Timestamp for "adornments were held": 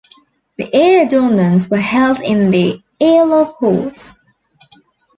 1.05-2.21